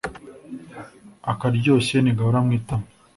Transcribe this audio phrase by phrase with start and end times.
[1.31, 2.87] Akaryoshye ntigahora mu itama